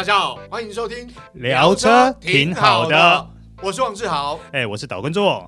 [0.00, 3.26] 大家好，欢迎收听聊车挺好的，
[3.62, 5.46] 我是王志豪，哎，我是岛根座。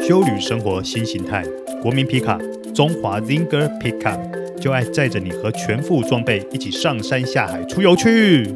[0.00, 1.44] 修旅生活新形态，
[1.80, 2.36] 国民皮卡
[2.74, 8.52] 中华 Zinger Pickup 就爱载着你和全副装备一起上山下海出游去，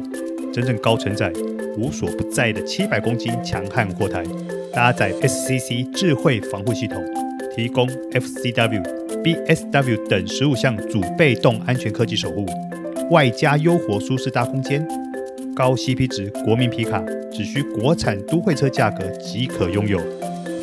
[0.51, 1.31] 真正高承载、
[1.77, 4.25] 无所不在的七百公斤强悍货台，
[4.73, 7.01] 搭载 SCC 智慧防护系统。
[7.57, 8.83] 提供 FCW、
[9.23, 12.45] BSW 等十五项主被动安全科技守护，
[13.09, 14.87] 外加优活舒适大空间，
[15.55, 19.99] 高 CP 值国民皮卡，只需国产都会车价格即可拥有，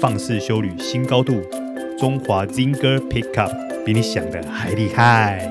[0.00, 1.42] 放肆修旅新高度，
[1.98, 5.50] 中华 Zinger Pickup 比你想的还厉害。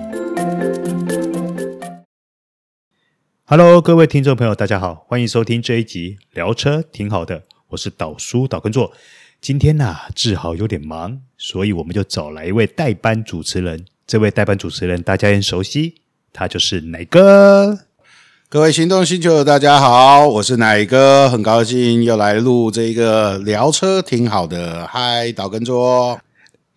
[3.44, 8.94] Hello，各位听众朋友，大家好，欢迎收听这一集聊车挺好的，我是导叔岛根座。
[9.44, 13.84] 今天呐、啊，志豪有点忙，所以我们就找来一位代班主持人。
[14.08, 15.96] 这位代班主持人大家很熟悉，
[16.32, 17.78] 他就是奶哥。
[18.48, 24.88] 各位行动星球的大家好，我是奶哥，很高兴又来录这个聊车挺好的。
[24.88, 26.18] 嗨，岛根桌。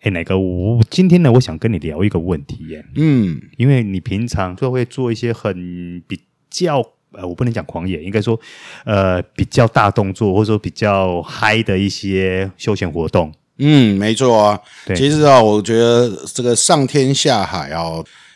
[0.01, 2.85] 哎，奶哥，我今天呢，我想跟你聊一个问题耶。
[2.97, 6.83] 嗯，因为你平常就会做一些很比较。
[7.17, 8.39] 呃，我不能讲狂野，应该说，
[8.85, 13.33] 呃，比较大动作或者说比较嗨的一些休闲活动。
[13.57, 14.59] 嗯，没错啊。
[14.85, 17.83] 对，其实啊，我觉得这个上天下海啊，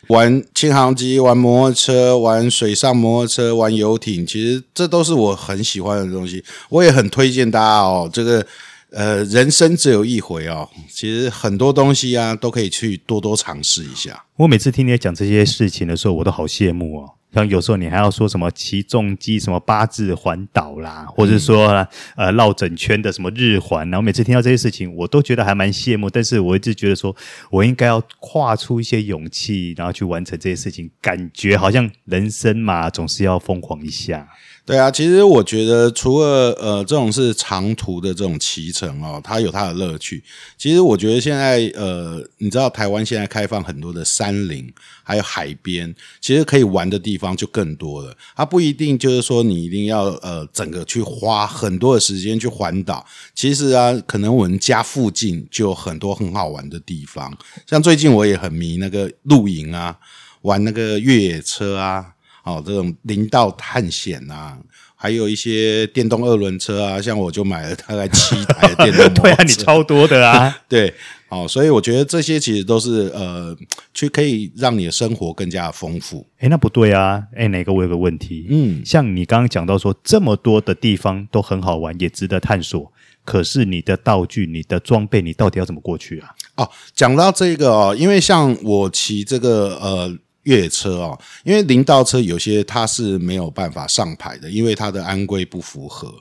[0.08, 6.44] 玩轻航机、玩摩托车、玩水上摩托车、玩游艇，其实这都是我很喜欢的东西。
[6.70, 8.44] 我也很推荐大家哦，这个
[8.90, 14.26] 呃，人生只有一回哦，其实很多东西啊，都可以去多多尝试一下。
[14.38, 17.12] 我每次听你讲这些事情的时候，我都好羡慕哦。
[17.34, 26.10] 像有时候你还要说什么骑重机什么八字环岛啦，或者说呃绕整圈的什么日环，然后每次听到这些事情，我都觉得还蛮羡慕。
[26.10, 27.16] 但是我一直觉得说，
[27.50, 34.28] 我应该要跨出一些勇气，然后去完成这些事情，感觉好像人生嘛，总是要疯狂一下。
[34.64, 40.24] 对啊，其实我觉得除了呃这种是长途的这种骑乘哦，它有它的乐趣。
[40.56, 44.72] 其实我觉得现在呃，你知道台湾现在开放很多的山林，
[45.04, 48.16] 还有海边，其实可以玩的地方就更多了。
[48.36, 53.06] 它不一定就是说你一定要呃整个去花很多的时间去环岛。
[53.34, 57.36] 其实啊，可能我们家附近就有很多很好玩的地方。
[57.68, 59.98] 像最近我也很迷那个露营啊，
[60.44, 62.14] 玩那个越野车啊。
[62.44, 64.58] 哦，这种林道探险啊，
[64.96, 69.22] 还有一些电动二轮车啊，像我就买了大概七台电动 摩托车。
[69.22, 70.60] 对啊，你超多的啊。
[70.68, 70.92] 对，
[71.30, 73.56] 哦，所以我觉得这些其实都是呃，
[73.94, 76.26] 去可以让你的生活更加丰富。
[76.40, 77.24] 诶，那不对啊。
[77.36, 78.48] 诶，哪个我有个问题。
[78.50, 82.92] 嗯，像你刚刚讲到说，这么多的地方都很好玩，也值得探索。
[83.24, 86.30] 可是你的道具、你的装备，你到底要怎么过去啊？
[86.56, 90.18] 哦，讲到这个哦，因为像我骑这个呃。
[90.44, 96.12] 越野车哦，因为林道车有些它是没有办法上牌的，因为它的安规不符合，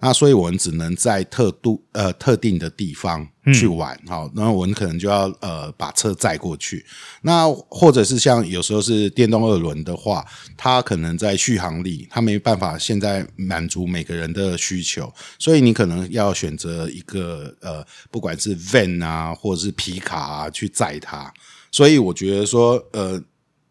[0.00, 6.84] 那所以我们只能在特度呃特定的地方去玩，好、嗯，然后我们可能就要呃把车载过去，
[7.22, 10.26] 那或者是像有时候是电动二轮的话，
[10.58, 21.32] 它可能在续航力它没办法现在满足每个人的需求，所以你可能要选择一个呃不管是 van 啊或者是皮卡啊去载它，
[21.72, 23.18] 所以我觉得说呃。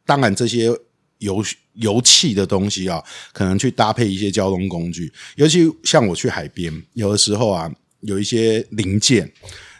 [0.09, 0.65] 当然，这些
[1.19, 2.99] 油油气的东西啊，
[3.31, 7.71] 可能去搭配一些交通工具，尤其像我去海边，有的时候啊，
[8.01, 9.31] 有一些零件，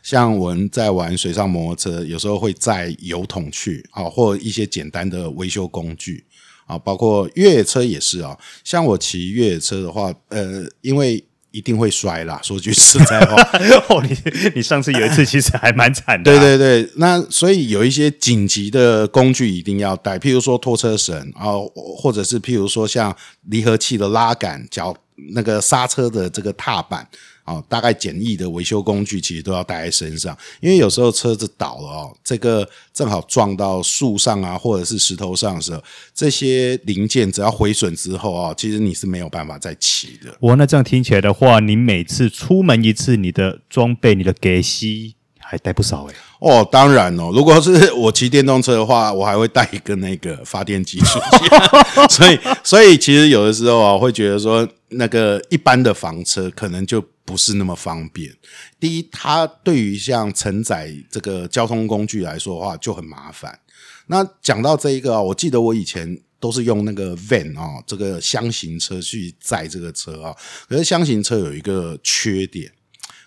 [0.04, 6.24] 像我们在玩水上摩托车，有时候会载油桶去啊，或一些简单的维修工具
[6.68, 8.38] 啊，包括越野车也是啊。
[8.64, 13.42] 像我骑越野车的话，呃，因为一定会摔啦， 说句实在话。
[13.90, 14.18] 哦，你
[14.56, 16.40] 你上次有一次其实还蛮惨的啊。
[16.40, 21.54] 对对对，那所以有一些紧急的工具一定要带，譬如说拖车绳啊，
[21.98, 23.16] 或者是譬如说像
[23.50, 24.96] 离合器的拉杆、脚
[25.34, 27.08] 那个刹车的这个踏板。
[27.50, 40.34] 哦，大概简易的维修工具其实都要带在身上，因为有时候车子倒了哦，这个正好撞到树上啊，或者是石头上的时候，这些零件只要毁损之后啊，其实你是没有办法再骑的。
[40.40, 46.16] 我，那这样听起来的话，你每次出门一次，你的装备、你的给息还带不少诶。
[46.40, 51.50] 哦，当然哦，如果是我骑电动车的话，我还会带一个那个发电机出去。
[52.10, 57.04] 所以，所以其实有的时候啊，会觉得说，那个一般的房车可能就。
[57.30, 58.36] 不是那么方便。
[58.80, 63.60] 第一，它对于像承载这个交通工具来说的话，就很麻烦。
[64.08, 70.36] 那讲到这一个啊，我记得我以前都是用那个 van 啊，这个厢型车去载这个车啊。
[70.68, 72.72] 可是厢型车有一个缺点，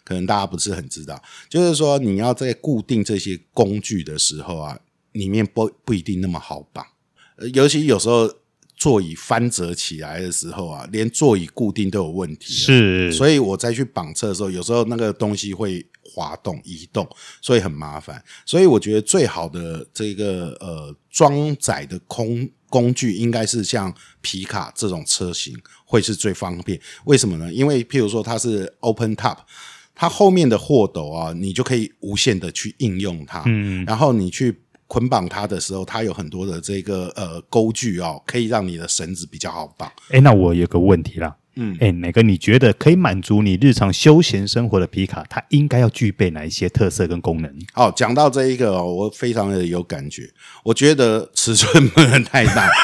[0.03, 4.76] 可能大家不是很知道，就是说你要在固定这些工具的时候啊，
[5.12, 6.85] 里面不不一定那么好绑，
[7.55, 8.29] 尤其有时候。
[8.82, 12.52] 座椅翻折起来的时候啊，连座椅固定都有问题。
[12.52, 17.08] 是，所以我再去绑车的时候，有时候那个东西会滑动、移动，
[17.40, 18.20] 所以很麻烦。
[18.44, 26.81] 所以我觉得最好的这个呃装载的空工具，应该是像皮卡这种车型会是最方便。
[27.05, 27.52] 为什么呢？
[27.52, 29.37] 因为譬如说它是 open top，
[29.94, 33.44] 它后面的货斗啊，你就可以无限的去应用它。
[33.46, 34.58] 嗯，然后你去。
[34.93, 39.91] 捆绑它的时候，它有很多的这个呃钩具哦，可以让你的绳子比较好绑。
[40.11, 45.25] 哎，那我有个问题啦，嗯，哎，哪个你觉得可以满足你日常休闲生活的皮卡？
[45.28, 47.54] 它应该要具备哪一些特色跟功能？
[47.75, 50.31] 哦，讲到这一个哦，我非常的有感觉。
[50.62, 52.69] 我觉得尺寸不能太大。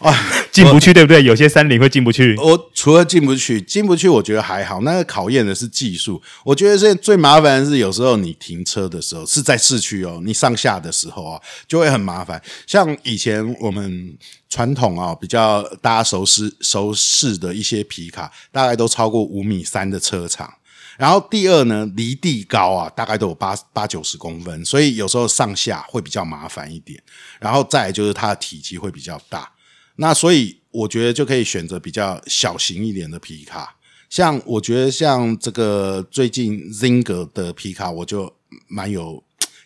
[0.00, 0.12] 啊，
[0.52, 1.22] 进不去对不对？
[1.24, 2.36] 有些山林会进不去。
[2.36, 4.82] 我除了进不去，进不去，我觉得还好。
[4.82, 6.20] 那个考验的是技术。
[6.44, 12.40] 我觉得现在最麻烦的是，有时候你停车的时候是在市区哦，你上下的时候啊，就会很麻烦。
[12.66, 14.14] 像以前我们
[14.54, 20.54] 传统啊，比较大家熟悉熟悉的一些皮卡，大概都超过五米三的车长。
[20.96, 27.02] 然后第二呢，离地高啊，大概都有八八九十公分，所以有时候上下会比较麻烦一点。
[27.40, 29.50] 然后再就是它的体积会比较大。
[29.96, 33.74] 那所以我觉得就可以选择比较小型一点的皮卡，
[34.08, 38.32] 像我觉得像这个最近 Zinger 的皮卡，我就
[38.68, 39.20] 蛮有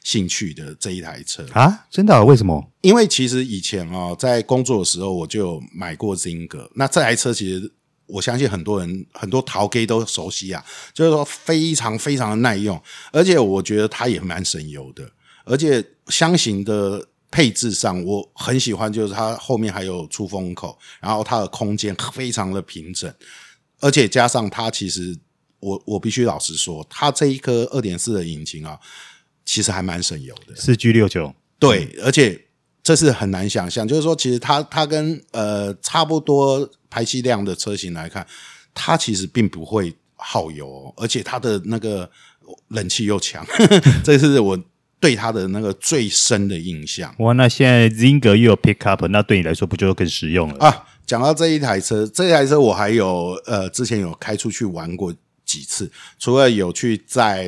[0.08, 2.24] 兴趣的这一台车啊，真的？
[2.24, 2.72] 为什么？
[2.80, 7.70] 因为其实以前哦，在工作的时候我就有买过 Zinger，那这台车其实
[8.06, 10.64] 我相信很多人很多淘 K 都熟悉啊，
[10.94, 12.80] 就是说非常非常的耐用，
[13.12, 15.10] 而且我觉得它也蛮省油的，
[15.44, 17.06] 而且箱型的。
[17.30, 23.14] 配置上我很喜欢，就是它后面还有出风口，然后它的空间非常的平整，
[23.80, 25.14] 而且加上它其实
[25.60, 28.80] 我我必须老实说，它这一颗二点四的引擎啊，
[29.48, 32.38] 其实还蛮省油的，四 G 六九，对，而且
[32.82, 38.26] 这是很难想象，就是说其实它它跟呃差不多排气量的车型来看，
[38.74, 42.10] 它其实并不会耗油，而且它的那个
[42.68, 43.46] 冷气又强，
[44.04, 44.58] 这是我。
[45.00, 50.84] 对它的那个最深的印象哇，那现在 Zinger 又有 Pickup，那对你来说不就更实用了啊？
[51.06, 55.14] 讲到这一台车，这一台车我还有呃，之前有开出去玩过
[55.48, 57.46] 几次，除了有去载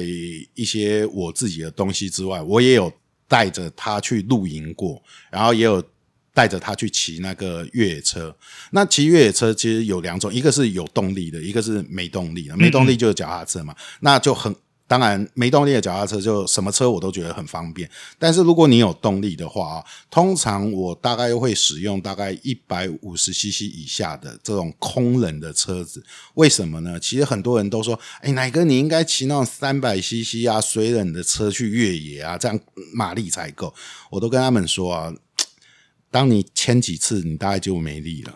[0.54, 2.90] 一些我自己的东西之外，我也有
[3.28, 5.00] 带着他去露营过，
[5.30, 5.84] 然后也有
[6.32, 8.34] 带着他去骑那个越野车。
[8.70, 12.56] 那骑越野车其实有两种，一个是有动力的，一个是没动力的。
[12.56, 14.56] 没动力就是脚踏车嘛，那就很。
[14.90, 17.88] 当然，没动力的脚踏车就什么车我都觉得很方便。
[18.18, 26.04] 但是如果你有动力的话啊，通常我大概会使用大概一百五十 CC 以下的这种空冷的车子。
[26.34, 26.98] 为什么呢？
[26.98, 32.58] 其实很多人都说，哎，乃哥你应该骑那种三百 CC 啊水冷的车去越野啊，这样
[32.92, 33.72] 马力才够。
[34.10, 35.14] 我都跟他们说啊。
[36.10, 38.34] 当你签几次，你大概就没力了。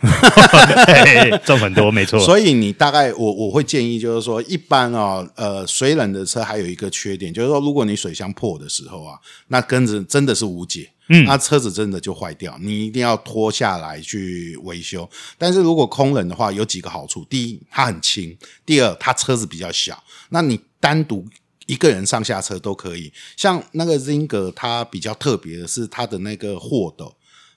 [1.45, 2.21] 重很多，没错。
[2.21, 9.19] 所以你大概我我会建议，就是说，一般啊，呃，水冷的车还有一个缺点，就是说，如果你水箱破的时候啊，
[9.49, 15.11] 那跟着真的是无解，嗯，那车子真的就坏掉，你一定要拖下来去维修。
[15.37, 21.27] 但是如果空冷的话，有几个好处：第一，它很轻；第二，它车子比较小，那你单独
[21.67, 23.13] 一个人上下车都可以。
[23.37, 27.13] 像那个 Zinger，它比较特别的是它的那个货斗。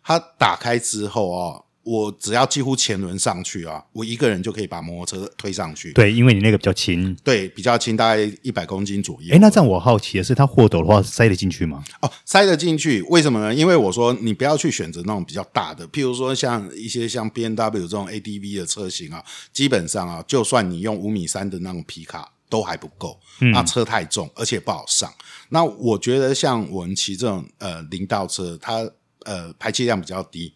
[0.07, 5.91] 它打开之后啊，我只要几乎前轮上去啊，我一个人就可以把摩托车推上去。
[5.91, 9.35] 对，因为你那个比较轻，对，比较轻，大概一百公斤左右。
[9.35, 11.83] 哎，那这样我好奇的是，它货斗的话塞得进去吗？
[12.01, 13.53] 哦，塞得进去，为什么呢？
[13.53, 19.21] 因为我说你不要去选择那种比较大的，譬如说像一些像 BMW 这种 ADV 的车型啊，
[19.51, 23.19] 基本上啊，就算你用五米三的那种皮卡都还不够，
[23.51, 25.09] 那车太重，而且不好上。
[25.09, 28.89] 嗯、那我觉得像我们骑这种呃零道车，它。
[29.27, 30.53] 呃，排气量比较低，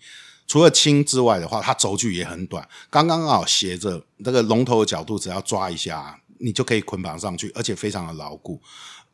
[0.48, 8.62] 除了轻之外的话，它轴距也很短，刚刚好斜着这个龙头的角度，只要抓一下，你就可以捆绑上去，而且非常的牢固。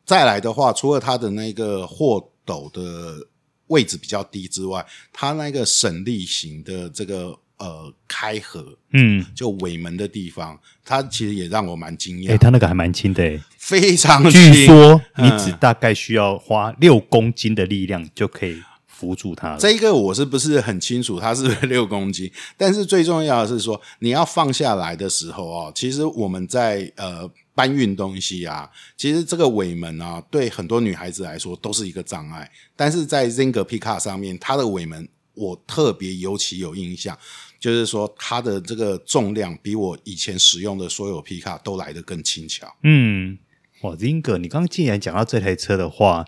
[0.06, 3.26] 再来的话，除了它的那个货斗的
[3.66, 12.28] 位置比较低之外，它那个省力型的这个呃开合，嗯，就尾门的地方，它其实也让我蛮惊讶。
[12.28, 14.52] 诶，它那个还蛮轻的诶，非常轻。
[14.52, 18.62] 据说你只大概需要花六公斤的力量就可以。
[18.98, 21.20] 扶住它，这一个我是不是很清楚？
[21.20, 22.28] 它是不是 六公斤？
[22.56, 32.50] 但是最重要的是说，你要放下来的时候哦，其实我们在呃搬运东西啊，其实这个尾门啊，对很多女孩子来说都是一个障碍。
[32.74, 37.16] 但是在 Zinger Pickup 上面，它的尾门我特别尤其有印象，
[37.60, 42.74] 就是说它的这个重量比我以前使用的所有 Pickup 都来得更轻巧。
[42.82, 43.38] 嗯。
[43.82, 46.24] 哇，Zinger，你刚刚既然讲到这台车的话，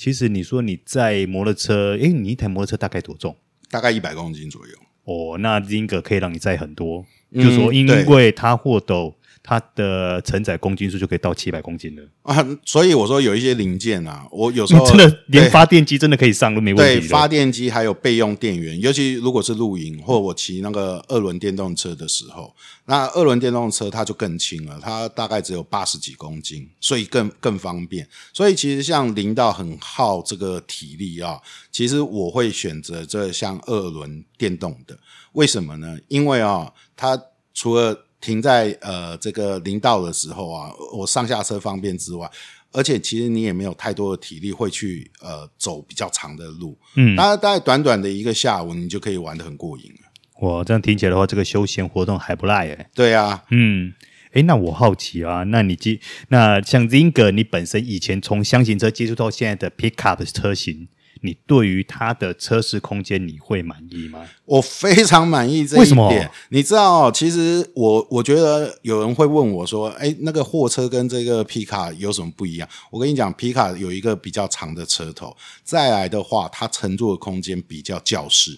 [0.00, 3.36] 其实你说你在摩托车，诶，你一台摩托车大概多重？
[3.68, 4.72] 大概一百公斤左右。
[5.04, 9.14] 哦，那 Zinger 可以让你载很多，嗯、就是说因为它货斗。
[9.42, 12.46] 它的承载公斤数就可以到七百公斤了啊！
[12.64, 17.00] 所以我说有一些零件啊，我有时候 真的连发电机真的可以上都没问题。
[17.00, 22.54] 对，发电机还有备用电源，尤其如果是露营或我骑那个二轮电动车的时候，
[22.84, 28.06] 那二轮电动车它就更轻了，它大概只有八十几公斤，所以更更方便。
[28.32, 31.40] 所以其实像林道很耗这个体力啊，
[31.72, 34.98] 其实我会选择这像二轮电动的，
[35.32, 35.98] 为什么呢？
[36.08, 37.20] 因为啊，它
[37.54, 42.30] 除了停在呃这个林道的时候啊，我上下车方便之外，
[42.72, 50.46] 而且其实你也没有太多的体力会去呃走比较长的路，嗯，大概大概短短的一个下午，你就可以玩的很过瘾了。
[50.46, 52.86] 哇，这样听起来的话，这个休闲活动还不赖诶。
[52.94, 53.94] 对啊，嗯，
[54.32, 55.98] 哎，那我好奇啊，那你接
[56.28, 60.88] 那像 Zinger，你本身以前从箱型车接触到现在的 Pickup 车型。
[61.22, 64.20] 你对于它的车室空间你会满意吗？
[64.44, 65.80] 我非常满意这一点。
[65.80, 66.30] 为什么？
[66.48, 78.56] 你知道，其实我我觉得有人会问我说：“哎，那个货车跟这个皮卡有什么不一样？”我跟你讲，皮卡有一个比较长的车头，再来的话，它乘坐的空间比较教室。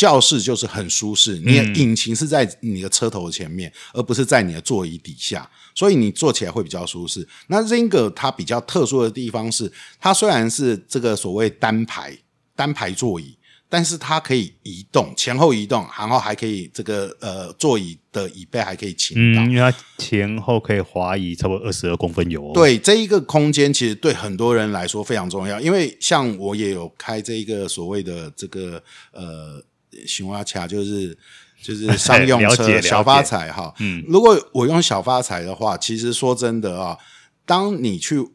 [0.00, 7.28] 教室就是很舒适，你的引擎是在你的车头前面，嗯、而不是在你的座椅底下，所以你坐起来会比较舒适。
[7.48, 12.16] 那 Zinger 它比较特殊的地方是，它虽然是这个所谓单排
[12.56, 13.36] 单排座椅，
[13.68, 22.52] 但是它可以移动，前后移动，然后还可以这个呃座椅的椅背还可以倾倒，嗯，因为它前后可以滑移差不多二十二公分有哦。
[22.54, 29.62] 对，这一个空间其实对很多人来说非常重要，因为像我也有开这一个所谓的这个呃。
[30.06, 31.16] 行蛙卡就是
[31.62, 36.96] 就是 商用车小发财哈，嗯，如果我用小发财的话，其实说真的啊，
[37.44, 38.26] 当你去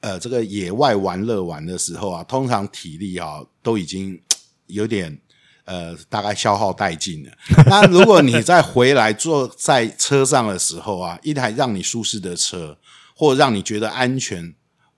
[0.00, 4.20] 呃这个野外玩乐玩的时候啊，通常体力啊都已经
[4.66, 5.18] 有点
[5.64, 7.32] 呃大概消耗殆尽了。
[7.66, 12.78] 那如果你再回来坐在车上的时候啊，一台让你舒适的车，
[13.14, 14.54] 或让你觉得安全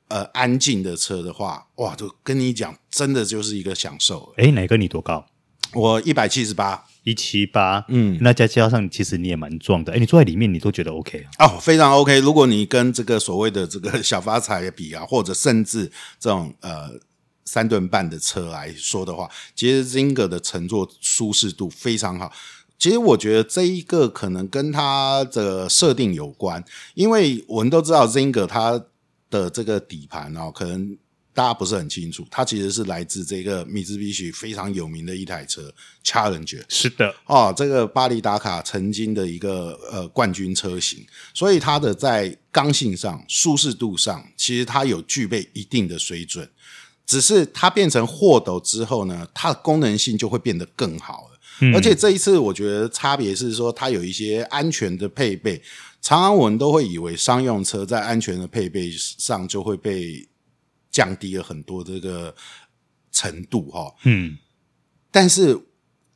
[0.08, 4.32] 呃安静的车的话，哇，就跟你讲，真的就是一个享受。
[4.38, 5.26] 诶，哪个你多高？
[5.74, 11.46] 我一百七十八，一七八，嗯，那再加上其实你也蛮壮的，哎，你坐在里面你都觉得 OK 啊？
[11.46, 12.20] 哦，非常 OK。
[12.20, 16.90] 如果你跟这个所谓的这个小发财比啊，或者甚至这种呃
[17.44, 22.32] 三吨半的车来说的话，其实 Zinger 的乘坐舒适度非常好。
[22.78, 26.64] 其实我觉得这一个可能跟它的设定有关，
[26.94, 28.84] 因为我们都知道 Zinger 它
[29.30, 30.96] 的这个底盘哦，可能。
[31.34, 35.74] 大家不是很清楚，它其实是来自这个米兹比许非常有名的一台车
[36.04, 36.62] ，Challenger。
[36.68, 46.48] 是的，哦，这个巴黎达卡曾经的一个呃冠军车型，所以它的在刚性上、舒适度上，其实它有具备一定的水准。
[47.04, 51.40] 只是它变成货斗之后呢，它的功能性就会变得更好了。
[51.62, 51.74] 嗯。
[51.74, 55.60] 而且这一次我觉得差别是说，它有一些安全的配备。
[56.00, 60.28] 常常我们都会以为商用车在安全的配备上就会被。
[60.94, 62.32] 降低了很多这个
[63.10, 64.38] 程度哈，嗯，
[65.10, 65.60] 但是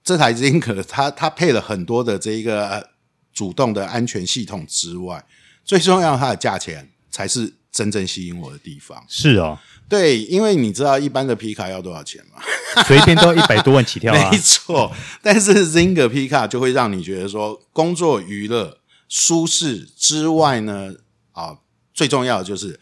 [0.04, 2.90] 这台 Zinger 它它配了很多的这一个
[3.32, 5.26] 主动的安全系统之外，
[5.64, 9.04] 最重要它的价钱才是真正吸引我的地方。
[9.08, 9.58] 是哦，
[9.88, 12.40] 对，因为你知道一般的皮卡要多少钱吗？
[12.87, 14.94] 随便都要一百多万起跳啊， 没错。
[15.20, 20.94] 但是 Zinger 皮卡就会让你觉得说，工作娱乐舒适之外呢，
[21.32, 21.58] 啊，
[21.92, 22.78] 最重要的就是。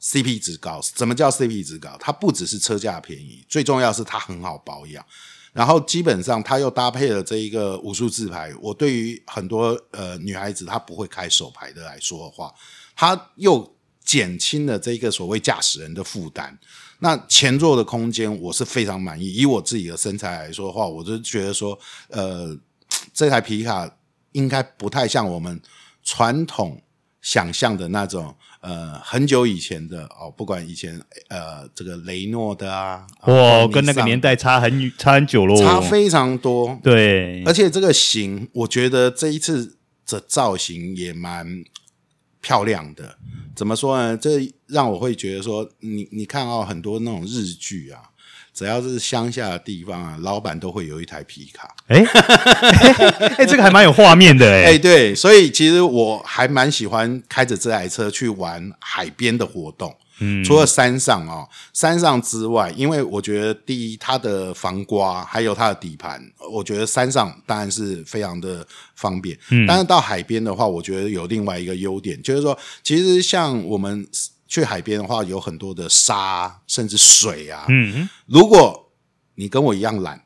[0.00, 1.94] CP 值高，什么叫 CP 值高？
[2.00, 5.04] 它不只是车价便宜，最重要是它很好保养。
[5.52, 8.54] 然后基本上它又搭配了这一个五速自排。
[8.62, 12.54] 我对于很多呃女孩子她不会开手排的来说的话，
[12.94, 16.56] 它又减轻了这一个所谓驾驶人的负担。
[17.00, 19.34] 那前座的空间我是非常满意。
[19.34, 21.78] 以我自己的身材来说的话，我就觉得说，
[22.08, 22.56] 呃，
[23.12, 23.90] 这台皮卡
[24.32, 25.60] 应该不太像我们
[26.04, 26.80] 传统
[27.20, 28.34] 想象的那种。
[28.60, 36.78] 呃，很久以前的哦，不管以前呃，这个雷诺的啊，哇，跟那个年代差很差很久喽，差非常多。
[36.82, 41.64] 对，而且这个型，我觉得这一次的造型也蛮
[42.42, 43.16] 漂亮的。
[43.56, 44.16] 怎么说呢？
[44.16, 48.09] 这让我会觉得说，你你看哦很多那种日剧啊。
[48.60, 51.74] 只要是乡下的地方啊，老板都会有一台皮卡。
[51.86, 54.64] 哎、欸，哎、欸，这个还蛮有画面的哎、欸。
[54.76, 59.96] 哎，对，所以其实我还蛮喜欢开着这台车去玩海边的活动。
[60.18, 69.34] 嗯，除了山上哦，山上之外，因为我觉得第一，它的防刮还有它的底盘，我觉得山上当然是非常的方便。
[69.48, 74.06] 嗯，但是到海边的话，我觉得有另外一个优点，就是说，其实像我们
[74.50, 77.64] 去海边的话，有很多的沙甚至水啊。
[77.70, 78.90] 嗯，如果
[79.36, 80.20] 你跟我一样懒。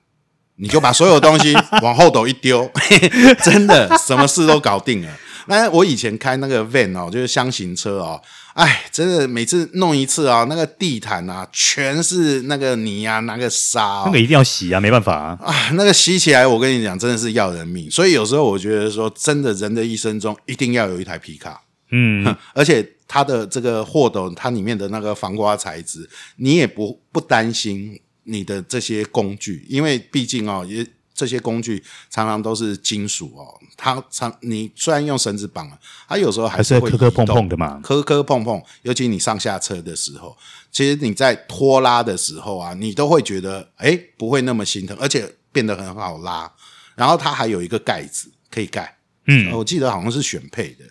[0.57, 1.53] 你就把所有东西
[1.83, 2.71] 往后斗一丢，
[3.43, 5.09] 真的什么事都搞定了。
[5.49, 15.37] 那我以前开那个 van 哦，就是箱型车哦，哎，真的每次弄一次啊，那个地毯啊，全是那个泥啊，那个沙，哦，那个一定要洗啊，没办法啊。
[15.43, 17.91] 啊，那个洗起来，我跟你讲，真的是要人命。
[17.91, 28.01] 所以有时候我觉得说，真的人的一生中一定要有一台皮卡，嗯， 而且它的这个货斗，它里面的那个防刮材质，你也不不担心。
[28.27, 33.45] 你的这些工具，因为毕竟哦，也这些工具常常都是金属哦，
[33.77, 38.63] 它常你虽然用绳子绑了，它有时候还是会磕磕碰碰的嘛，磕磕碰碰。
[38.81, 40.35] 尤其你上下车的时候，
[40.73, 46.51] 其实你在拖拉的时候啊，你都会觉得哎，不会那么心疼，而且变得很好拉。
[46.95, 48.97] 然后它还有一个盖子可以盖，
[49.27, 50.87] 嗯，我记得好像是选配的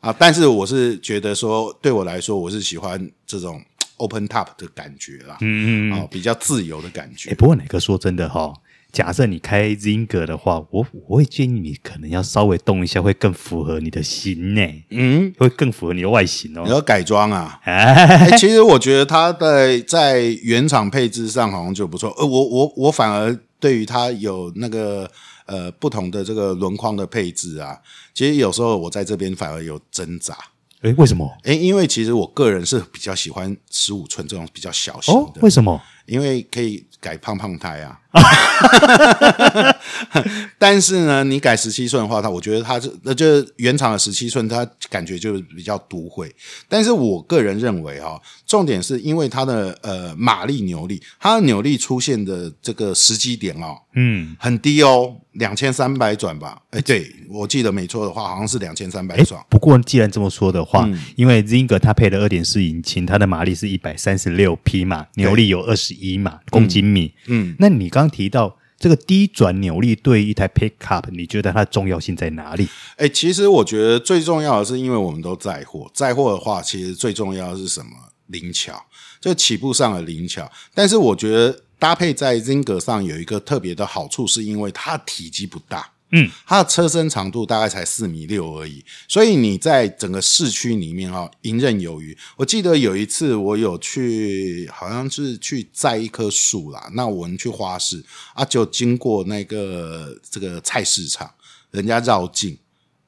[0.00, 3.60] 啊，但是我是觉得说，对我来说，我是喜欢这种。
[4.00, 7.30] Open top 的感觉啦，嗯嗯，哦，比较自由的感觉。
[7.30, 8.54] 欸、不过哪个说真的哈，
[8.92, 14.62] 假设你开 Zinger 的话，我我会建议你可能要稍微动一下，会更符合你的型呢。
[14.90, 16.62] 嗯，会更符合你的外形哦。
[16.64, 17.58] 你要改装啊？
[17.64, 22.14] 哎、欸，其实我觉得它的在原厂配置上好像就不错。
[22.16, 25.10] 呃，我我我反而对于它有那个
[25.48, 27.76] 呃不同的这个轮框的配置啊，
[28.14, 30.36] 其实有时候我在这边反而有挣扎。
[30.82, 31.28] 诶，为什么？
[31.42, 35.20] 诶，因为其实我个人是比较喜欢十五寸这种比较小型的。
[35.20, 35.82] 哦，为什么？
[36.06, 37.98] 因为可以改胖胖胎啊。
[40.58, 46.34] 但是呢，你改十七寸的话，它我觉得它是那就是原厂的十七寸，它感觉就比较都会。
[46.68, 56.60] 但是我个人认为哈、哦，重点是因为它的呃马力扭力，它的扭力出现的这个时机点哦，嗯，很低哦，两千三百转吧？
[56.70, 59.40] 哎，对我记得没错的话，好像是两千三百转。
[59.48, 67.14] 不过既然这么说的话，嗯、因为 Zinger 它配的二点四引擎，它的马力是一百三十六匹嘛，扭力有二十一嘛公斤米。
[67.26, 68.56] 嗯，那你刚刚提到。
[68.78, 72.68] 这个低转扭力对于一台 pickup，你觉得它重要性在哪里？
[72.96, 77.90] 哎，其实我觉得最重要的是，因为我们都载货，载货的话，其实最重要的是什么？
[78.28, 78.84] 灵巧，
[79.20, 80.50] 就起步上的灵巧。
[80.74, 85.92] 但是我觉得搭配在 Zinger 上有一个特别的好处，是因为它体积不大。
[86.10, 92.16] 嗯，它的车身长度大概才四米六而已，所以你在整个市区里面哈，游刃有余。
[92.36, 101.30] 我记得有一次我有去，好像是去摘一棵树啦，那我们去花市啊，就经过那个这个菜市场，
[101.72, 102.56] 人家绕境，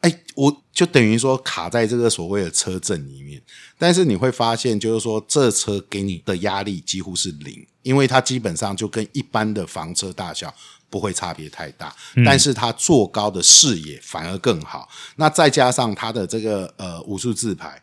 [0.01, 3.41] 哎，我就等于说卡在这个所谓的车阵里面，
[3.79, 10.55] 但是你会发现，就是说这车给你的压力几乎是零，因为它基本上就跟一般的房车大小。
[10.91, 11.95] 不会差别太大，
[12.27, 14.89] 但是它坐高的视野反而更好。
[14.91, 17.81] 嗯、那再加上它的这个呃五速自排，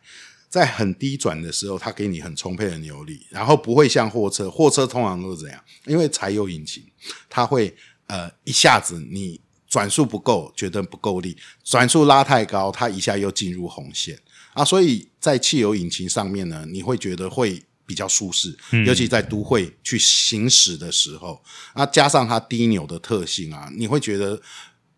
[0.49, 6.83] 在很低转的时候，它给你很充沛的扭力，然后不会像货车，货车通常都是这样，因为柴油引擎，
[7.29, 7.73] 它会
[8.07, 9.39] 呃一下子你
[9.69, 14.19] 转速不够，觉得不够力，转速拉太高，它一下又进入红线
[14.53, 14.65] 啊。
[14.65, 17.63] 所以在汽油引擎上面呢，你会觉得会。
[17.87, 21.41] 比较舒适，尤其在都会去行驶的时候，
[21.73, 24.39] 那、嗯、加上它低扭的特性啊，你会觉得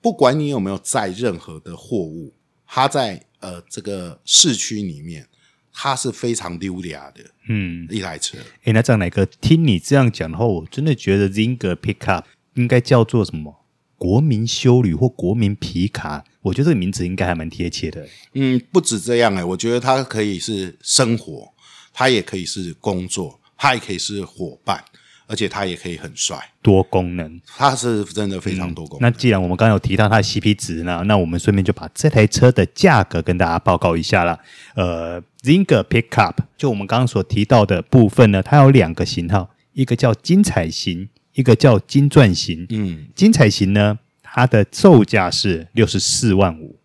[0.01, 2.33] 不管你有没有载任何的货物，
[2.65, 5.27] 它在呃这个市区里面，
[5.71, 8.39] 它是非常优雅的，嗯，一台车。
[8.63, 12.23] 诶，那张乃哥，听你这样讲的话，我真的觉得 Zinger Pickup
[12.55, 13.65] 应该叫做什么？
[13.97, 16.23] 国民修旅或国民皮卡？
[16.41, 18.07] 我觉得这个名字应该还蛮贴切的。
[18.33, 21.53] 嗯，不止这样诶，我觉得它可以是生活。
[21.99, 24.81] 它也可以是工作，它也可以是伙伴，
[25.27, 27.41] 而且它也可以很帅，多功能。
[27.45, 29.01] 它是真的非常多功能。
[29.01, 34.39] 嗯、那既然我们刚刚有提到它的 CP 值呢，那我们顺便就把这台车的价格跟大家报告一下了。
[34.75, 42.65] 呃，Zinger Pickup 就我们刚刚所提到的部分呢，它有两个型号，一个叫精彩型，一个叫金钻型。
[42.69, 46.79] 嗯，精彩型呢，它的售价是六十四万五。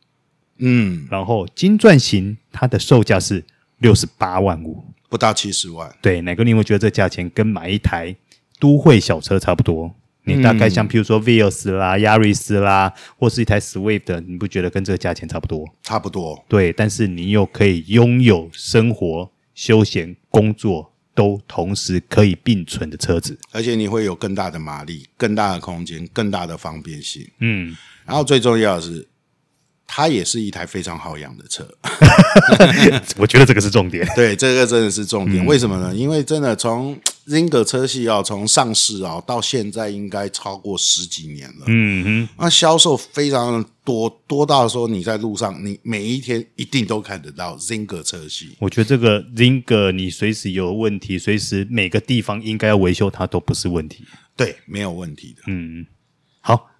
[0.58, 3.44] 嗯，然后金钻型它的售价是
[3.78, 4.84] 六十八万五。
[5.08, 8.14] 不到七十万，对，哪个你会觉得这价钱跟买一台
[8.58, 9.94] 都会小车差不多？
[10.26, 15.68] 你大概像譬如说 Vios 啦、亚瑞斯啦，或是一台 Swift，你不觉得跟这个价钱差不多？
[15.82, 16.72] 差不多，对。
[16.72, 27.28] 但是你又可以拥有生活、休闲、工作都同时可以并存的车子，而且你会有更大的马力、更大的空间、更大的方便性。
[27.40, 29.06] 嗯，然后最重要的是
[29.86, 31.66] 它也是一台非常好养的车。
[33.16, 34.06] 我觉得这个是重点。
[34.16, 35.44] 对，这个真的是重点。
[35.44, 35.94] 嗯、为什么呢？
[35.94, 41.64] 因为真的从 Zinger 车系啊，从上市啊到现在，应该超过十几年了。
[41.66, 48.56] 嗯哼，那销售非常多，多到说你在路上，你每一天一定都看得到 Zinger 车系。
[48.58, 54.04] 我觉得这个 Zinger，你随时有问题，随时每个地方应该要维修，它都不是问题。
[54.36, 55.42] 对，没有问题的。
[55.46, 55.93] 嗯，好。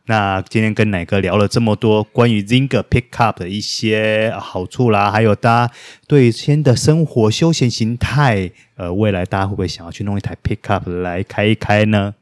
[0.06, 5.74] 那今天跟奶哥聊了这么多关于 Zinger Pickup 的一些好处啦，还有大家
[6.06, 12.14] 对现在的生活休闲形态，呃，未来大家会不会想要去弄一台 Pickup 来开一开呢？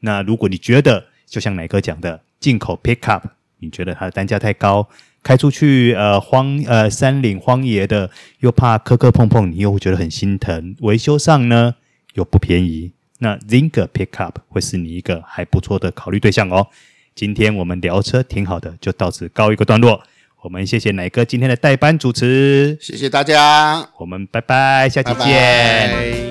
[0.00, 3.22] 那如果你觉得就像奶哥讲的进口 Pickup，
[3.60, 4.86] 你觉得它的单价太高，
[5.22, 11.76] 开出去呃荒呃山岭荒野的，又怕磕磕碰碰，你又会觉得很心疼，维修上呢
[12.12, 16.66] 又不便宜，那 Zinger Pickup 会是你一个还不错的考虑对象哦。
[17.20, 20.02] 今天我们聊车挺好的，就到此告一个段落。
[20.40, 25.16] 我们谢谢奶哥今天的代班主持，谢谢大家，我们拜拜，下期见。
[25.18, 26.29] 拜拜。